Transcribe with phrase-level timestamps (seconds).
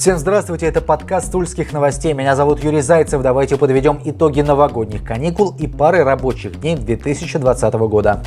[0.00, 2.14] Всем здравствуйте, это подкаст Тульских новостей.
[2.14, 3.20] Меня зовут Юрий Зайцев.
[3.20, 8.22] Давайте подведем итоги новогодних каникул и пары рабочих дней 2020 года.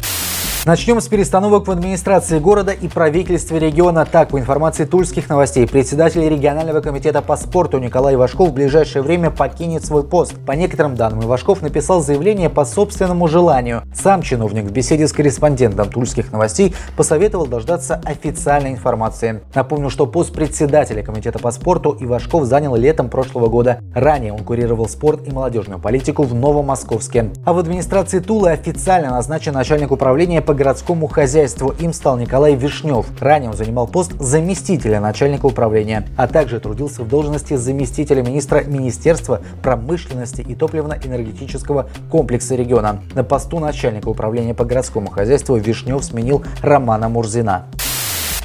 [0.65, 4.05] Начнем с перестановок в администрации города и правительстве региона.
[4.10, 9.29] Так, по информации тульских новостей, председатель регионального комитета по спорту Николай Ивашков в ближайшее время
[9.29, 10.35] покинет свой пост.
[10.46, 13.81] По некоторым данным, Ивашков написал заявление по собственному желанию.
[13.94, 19.41] Сам чиновник в беседе с корреспондентом тульских новостей посоветовал дождаться официальной информации.
[19.53, 23.80] Напомню, что пост председателя комитета по спорту Ивашков занял летом прошлого года.
[23.93, 27.34] Ранее он курировал спорт и молодежную политику в Новомосковске.
[27.43, 31.73] А в администрации Тулы официально назначен начальник управления по по городскому хозяйству.
[31.80, 33.07] Им стал Николай Вишнев.
[33.20, 39.41] Ранее он занимал пост заместителя начальника управления, а также трудился в должности заместителя министра Министерства
[39.63, 43.02] промышленности и топливно-энергетического комплекса региона.
[43.16, 47.65] На посту начальника управления по городскому хозяйству Вишнев сменил Романа Мурзина.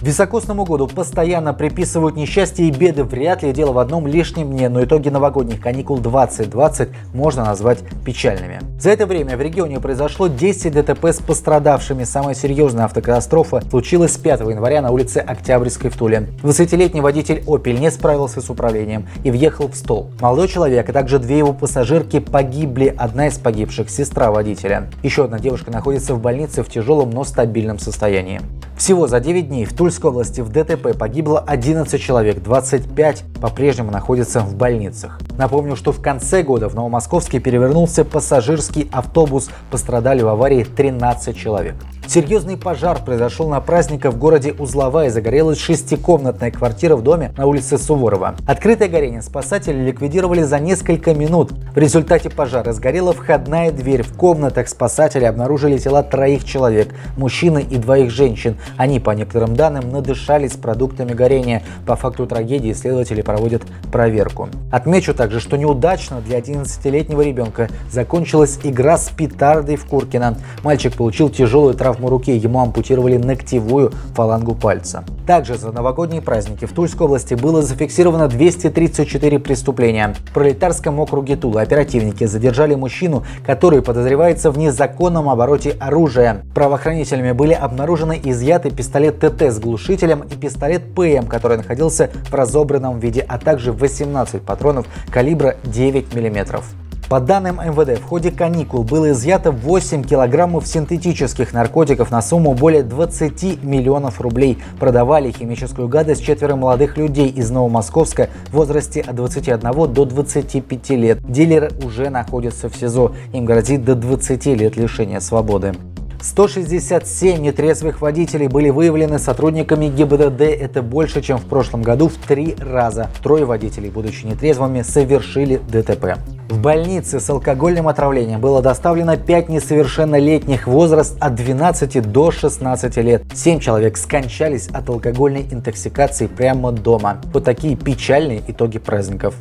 [0.01, 3.03] Високосному году постоянно приписывают несчастья и беды.
[3.03, 8.61] Вряд ли дело в одном лишнем дне, но итоги новогодних каникул 2020 можно назвать печальными.
[8.79, 12.05] За это время в регионе произошло 10 ДТП с пострадавшими.
[12.05, 16.29] Самая серьезная автокатастрофа случилась 5 января на улице Октябрьской в Туле.
[16.45, 20.11] 20-летний водитель Opel не справился с управлением и въехал в стол.
[20.21, 22.95] Молодой человек, а также две его пассажирки погибли.
[22.97, 24.91] Одна из погибших– сестра водителя.
[25.03, 28.41] Еще одна девушка находится в больнице в тяжелом, но стабильном состоянии.
[28.77, 34.41] Всего за 9 дней в Тульской области в ДТП погибло 11 человек, 25 по-прежнему находятся
[34.41, 35.19] в больницах.
[35.39, 41.77] Напомню, что в конце года в Новомосковске перевернулся пассажирский автобус, пострадали в аварии 13 человек.
[42.09, 45.11] Серьезный пожар произошел на праздниках в городе Узловая.
[45.11, 48.35] Загорелась шестикомнатная квартира в доме на улице Суворова.
[48.47, 51.53] Открытое горение спасатели ликвидировали за несколько минут.
[51.75, 54.03] В результате пожара сгорела входная дверь.
[54.03, 58.57] В комнатах спасатели обнаружили тела троих человек, мужчины и двоих женщин.
[58.79, 61.63] Они, по некоторым данным, надышались продуктами горения.
[61.87, 64.49] По факту трагедии следователи проводят проверку.
[64.73, 70.39] Отмечу также, что неудачно для 11-летнего ребенка закончилась игра с петардой в Куркино.
[70.65, 75.05] Мальчик получил тяжелую травму руки, ему ампутировали ногтевую фалангу пальца.
[75.27, 80.15] Также за новогодние праздники в Тульской области было зафиксировано 234 преступления.
[80.27, 86.47] В пролетарском округе Тула оперативники задержали мужчину, который подозревается в незаконном обороте оружия.
[86.55, 92.99] Правоохранителями были обнаружены изъяты пистолет ТТ с глушителем и пистолет ПМ, который находился в разобранном
[92.99, 94.87] виде, а также 18 патронов
[95.19, 96.63] калибра 9 мм.
[97.09, 102.85] По данным МВД, в ходе каникул было изъято 8 килограммов синтетических наркотиков на сумму более
[102.85, 104.59] 20 миллионов рублей.
[104.79, 111.19] Продавали химическую гадость четверо молодых людей из Новомосковска в возрасте от 21 до 25 лет.
[111.29, 113.11] Дилеры уже находятся в СИЗО.
[113.33, 115.75] Им грозит до 20 лет лишения свободы.
[116.21, 120.41] 167 нетрезвых водителей были выявлены сотрудниками ГИБДД.
[120.43, 123.11] Это больше, чем в прошлом году в три раза.
[123.23, 126.19] Трое водителей, будучи нетрезвыми, совершили ДТП.
[126.49, 133.23] В больнице с алкогольным отравлением было доставлено 5 несовершеннолетних возраст от 12 до 16 лет.
[133.35, 137.21] 7 человек скончались от алкогольной интоксикации прямо дома.
[137.35, 139.35] Вот такие печальные итоги праздников.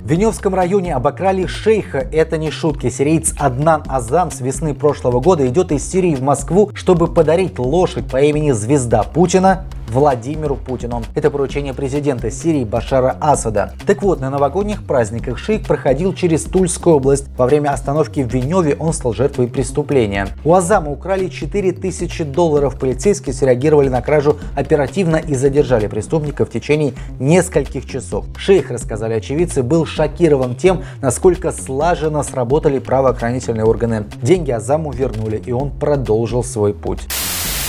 [0.00, 1.98] В Веневском районе обокрали шейха.
[1.98, 2.88] Это не шутки.
[2.88, 8.06] Сириец Аднан Азам с весны прошлого года идет из Сирии в Москву, чтобы подарить лошадь
[8.10, 11.02] по имени Звезда Путина Владимиру Путину.
[11.14, 13.74] Это поручение президента Сирии Башара Асада.
[13.86, 17.26] Так вот, на новогодних праздниках шейх проходил через Тульскую область.
[17.36, 20.28] Во время остановки в Веневе он стал жертвой преступления.
[20.44, 22.78] У Азама украли 4000 долларов.
[22.78, 28.26] Полицейские среагировали на кражу оперативно и задержали преступника в течение нескольких часов.
[28.36, 34.04] Шейх, рассказали очевидцы, был шокирован тем, насколько слаженно сработали правоохранительные органы.
[34.22, 37.08] Деньги Азаму вернули, и он продолжил свой путь.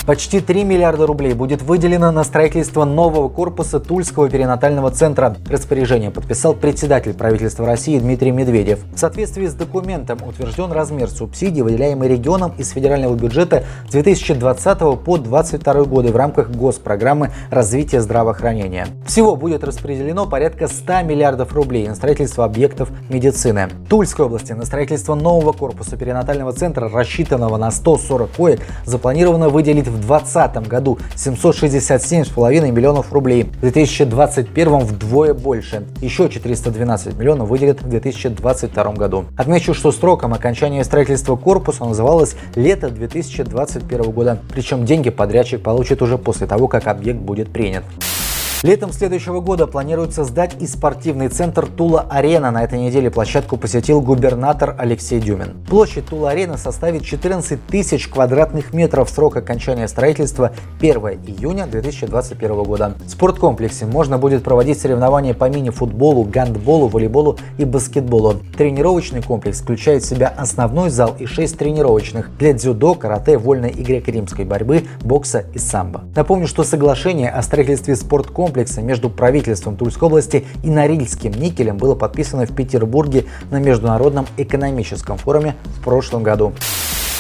[0.06, 5.38] Почти 3 миллиарда рублей будет выделено на строительство нового корпуса Тульского перинатального центра.
[5.48, 8.80] Распоряжение подписал председатель правительства России Дмитрий Медведев.
[8.94, 15.18] В соответствии с документом утвержден размер субсидий, выделяемый регионам из федерального бюджета с 2020 по
[15.18, 18.88] 2022 годы в рамках госпрограммы развития здравоохранения.
[19.06, 23.70] Всего будет распределено порядка 100 миллиардов рублей на строительство объектов медицины.
[23.86, 29.91] В Тульской области на строительство нового корпуса перинатального центра, рассчитанного на 140 коек, запланировано выделить
[29.92, 35.84] в 2020 году 767,5 миллионов рублей, в 2021 вдвое больше.
[36.02, 39.26] Еще 412 миллионов выделят в 2022 году.
[39.38, 46.18] Отмечу, что сроком окончания строительства корпуса называлось лето 2021 года, причем деньги подрядчик получит уже
[46.18, 47.84] после того, как объект будет принят.
[48.64, 52.52] Летом следующего года планируется сдать и спортивный центр Тула-Арена.
[52.52, 55.56] На этой неделе площадку посетил губернатор Алексей Дюмин.
[55.68, 59.10] Площадь Тула-Арена составит 14 тысяч квадратных метров.
[59.10, 62.94] Срок окончания строительства 1 июня 2021 года.
[63.04, 68.42] В спорткомплексе можно будет проводить соревнования по мини-футболу, гандболу, волейболу и баскетболу.
[68.56, 73.82] Тренировочный комплекс включает в себя основной зал и 6 тренировочных для дзюдо, карате, вольной и
[73.82, 76.04] греко-римской борьбы, бокса и самбо.
[76.16, 81.96] Напомню, что соглашение о строительстве спорткомплекса комплекса между правительством Тульской области и Норильским никелем было
[81.96, 86.52] подписано в Петербурге на Международном экономическом форуме в прошлом году.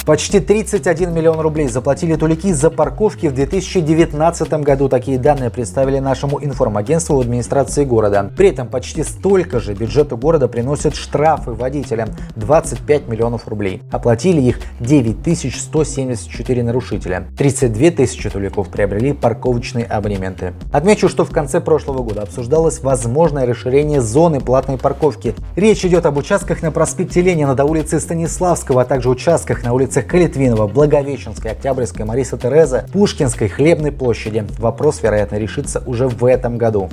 [0.06, 4.90] Почти 31 миллион рублей заплатили тулики за парковки в 2019 году.
[4.90, 8.32] Такие данные представили нашему информагентству в администрации города.
[8.36, 13.84] При этом почти столько же бюджету города приносят штрафы водителям– 25 миллионов рублей.
[13.92, 17.28] Оплатили их 9174 нарушителя.
[17.38, 20.54] 32 тысячи туликов приобрели парковочные абонементы.
[20.72, 25.36] Отмечу, что в конце прошлого года обсуждалось возможное расширение зоны платной парковки.
[25.56, 29.91] Речь идет об участках на проспекте Ленина до улицы Станиславского, а также участках на улице
[29.92, 34.46] улицах Калитвинова, Благовещенской, Октябрьской, Мариса Тереза, Пушкинской, Хлебной площади.
[34.58, 36.90] Вопрос, вероятно, решится уже в этом году.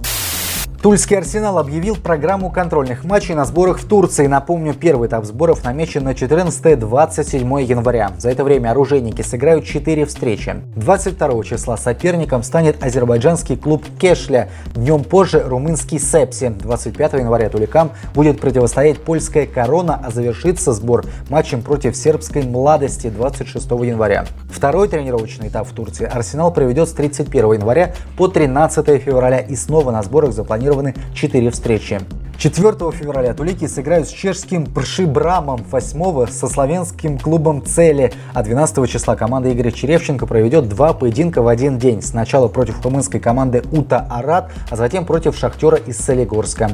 [0.81, 4.29] Тульский Арсенал объявил программу контрольных матчей на сборах в Турции.
[4.29, 8.13] Напомню, первый этап сборов намечен на 14-27 января.
[8.17, 10.55] За это время оружейники сыграют 4 встречи.
[10.77, 14.51] 22 числа соперником станет азербайджанский клуб Кешля.
[14.73, 16.51] Днем позже румынский Сепси.
[16.51, 23.69] 25 января Туликам будет противостоять польская Корона, а завершится сбор матчем против сербской Младости 26
[23.69, 24.27] января.
[24.49, 29.91] Второй тренировочный этап в Турции Арсенал проведет с 31 января по 13 февраля и снова
[29.91, 32.01] на сборах запланирован запланированы 4 встречи.
[32.39, 39.17] 4 февраля Тулики сыграют с чешским Пршибрамом, 8 со славянским клубом Цели, а 12 числа
[39.17, 42.01] команда Игоря Черевченко проведет два поединка в один день.
[42.01, 46.71] Сначала против румынской команды Ута Арат, а затем против Шахтера из Солигорска.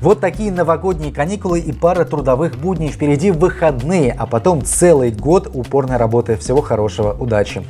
[0.00, 2.88] Вот такие новогодние каникулы и пара трудовых будней.
[2.88, 6.36] Впереди выходные, а потом целый год упорной работы.
[6.36, 7.62] Всего хорошего, удачи!